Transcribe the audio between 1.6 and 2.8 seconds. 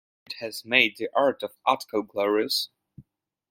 Utkal glorious.